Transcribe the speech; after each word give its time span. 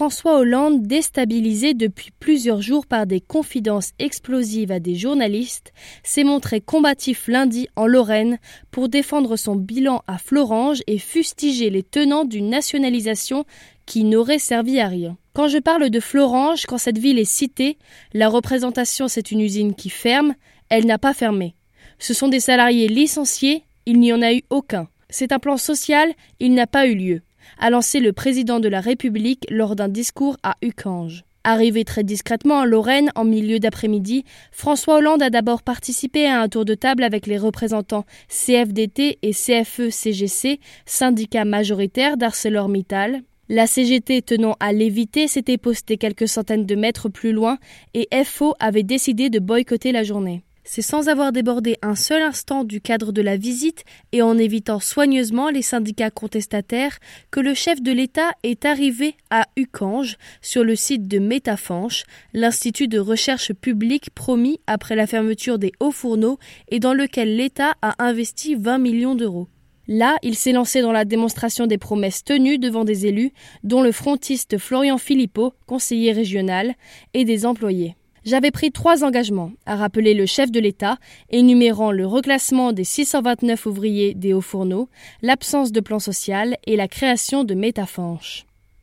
François 0.00 0.38
Hollande, 0.38 0.86
déstabilisé 0.86 1.74
depuis 1.74 2.10
plusieurs 2.18 2.62
jours 2.62 2.86
par 2.86 3.06
des 3.06 3.20
confidences 3.20 3.90
explosives 3.98 4.72
à 4.72 4.80
des 4.80 4.94
journalistes, 4.94 5.74
s'est 6.02 6.24
montré 6.24 6.62
combatif 6.62 7.28
lundi 7.28 7.68
en 7.76 7.86
Lorraine 7.86 8.38
pour 8.70 8.88
défendre 8.88 9.36
son 9.36 9.56
bilan 9.56 10.02
à 10.06 10.16
Florange 10.16 10.80
et 10.86 10.96
fustiger 10.96 11.68
les 11.68 11.82
tenants 11.82 12.24
d'une 12.24 12.48
nationalisation 12.48 13.44
qui 13.84 14.04
n'aurait 14.04 14.38
servi 14.38 14.80
à 14.80 14.88
rien. 14.88 15.18
Quand 15.34 15.48
je 15.48 15.58
parle 15.58 15.90
de 15.90 16.00
Florange, 16.00 16.64
quand 16.64 16.78
cette 16.78 16.96
ville 16.96 17.18
est 17.18 17.26
citée, 17.26 17.76
la 18.14 18.30
représentation 18.30 19.06
c'est 19.06 19.30
une 19.30 19.42
usine 19.42 19.74
qui 19.74 19.90
ferme, 19.90 20.34
elle 20.70 20.86
n'a 20.86 20.96
pas 20.96 21.12
fermé. 21.12 21.56
Ce 21.98 22.14
sont 22.14 22.28
des 22.28 22.40
salariés 22.40 22.88
licenciés, 22.88 23.64
il 23.84 24.00
n'y 24.00 24.14
en 24.14 24.22
a 24.22 24.32
eu 24.32 24.44
aucun. 24.48 24.88
C'est 25.10 25.32
un 25.32 25.38
plan 25.38 25.58
social, 25.58 26.10
il 26.38 26.54
n'a 26.54 26.66
pas 26.66 26.86
eu 26.86 26.94
lieu 26.94 27.20
a 27.58 27.70
lancé 27.70 28.00
le 28.00 28.12
président 28.12 28.60
de 28.60 28.68
la 28.68 28.80
République 28.80 29.46
lors 29.50 29.76
d'un 29.76 29.88
discours 29.88 30.36
à 30.42 30.56
Ucange. 30.62 31.24
Arrivé 31.42 31.84
très 31.84 32.04
discrètement 32.04 32.56
en 32.56 32.64
Lorraine 32.66 33.10
en 33.14 33.24
milieu 33.24 33.58
d'après-midi, 33.58 34.24
François 34.52 34.96
Hollande 34.96 35.22
a 35.22 35.30
d'abord 35.30 35.62
participé 35.62 36.26
à 36.26 36.40
un 36.42 36.48
tour 36.48 36.66
de 36.66 36.74
table 36.74 37.02
avec 37.02 37.26
les 37.26 37.38
représentants 37.38 38.04
CFDT 38.28 39.18
et 39.22 39.30
CFE-CGC, 39.30 40.60
syndicats 40.84 41.46
majoritaires 41.46 42.18
d'ArcelorMittal. 42.18 43.22
La 43.48 43.66
CGT 43.66 44.22
tenant 44.22 44.54
à 44.60 44.72
l'éviter 44.72 45.28
s'était 45.28 45.58
postée 45.58 45.96
quelques 45.96 46.28
centaines 46.28 46.66
de 46.66 46.74
mètres 46.76 47.08
plus 47.08 47.32
loin 47.32 47.58
et 47.94 48.06
FO 48.22 48.54
avait 48.60 48.82
décidé 48.82 49.30
de 49.30 49.38
boycotter 49.38 49.92
la 49.92 50.04
journée. 50.04 50.44
C'est 50.62 50.82
sans 50.82 51.08
avoir 51.08 51.32
débordé 51.32 51.76
un 51.82 51.94
seul 51.94 52.22
instant 52.22 52.64
du 52.64 52.80
cadre 52.80 53.12
de 53.12 53.22
la 53.22 53.36
visite 53.36 53.84
et 54.12 54.22
en 54.22 54.36
évitant 54.36 54.78
soigneusement 54.78 55.48
les 55.48 55.62
syndicats 55.62 56.10
contestataires 56.10 56.98
que 57.30 57.40
le 57.40 57.54
chef 57.54 57.80
de 57.80 57.92
l'État 57.92 58.30
est 58.42 58.64
arrivé 58.64 59.16
à 59.30 59.46
Ucange, 59.56 60.18
sur 60.42 60.62
le 60.62 60.76
site 60.76 61.08
de 61.08 61.18
Métafanche, 61.18 62.04
l'institut 62.34 62.88
de 62.88 62.98
recherche 62.98 63.52
publique 63.54 64.10
promis 64.10 64.60
après 64.66 64.96
la 64.96 65.06
fermeture 65.06 65.58
des 65.58 65.72
hauts 65.80 65.92
fourneaux 65.92 66.38
et 66.68 66.78
dans 66.78 66.94
lequel 66.94 67.36
l'État 67.36 67.74
a 67.82 67.94
investi 68.04 68.54
20 68.54 68.78
millions 68.78 69.14
d'euros. 69.14 69.48
Là, 69.88 70.16
il 70.22 70.36
s'est 70.36 70.52
lancé 70.52 70.82
dans 70.82 70.92
la 70.92 71.04
démonstration 71.04 71.66
des 71.66 71.78
promesses 71.78 72.22
tenues 72.22 72.58
devant 72.58 72.84
des 72.84 73.06
élus, 73.06 73.32
dont 73.64 73.82
le 73.82 73.90
frontiste 73.90 74.56
Florian 74.56 74.98
Philippot, 74.98 75.52
conseiller 75.66 76.12
régional, 76.12 76.74
et 77.12 77.24
des 77.24 77.44
employés. 77.44 77.96
J'avais 78.24 78.50
pris 78.50 78.70
trois 78.70 79.02
engagements, 79.04 79.52
a 79.64 79.76
rappelé 79.76 80.12
le 80.12 80.26
chef 80.26 80.50
de 80.50 80.60
l'État, 80.60 80.98
énumérant 81.30 81.90
le 81.90 82.06
reclassement 82.06 82.72
des 82.72 82.84
629 82.84 83.66
ouvriers 83.66 84.14
des 84.14 84.34
hauts 84.34 84.40
fourneaux, 84.40 84.88
l'absence 85.22 85.72
de 85.72 85.80
plan 85.80 85.98
social 85.98 86.56
et 86.66 86.76
la 86.76 86.88
création 86.88 87.44
de 87.44 87.54
métafanches. 87.54 88.44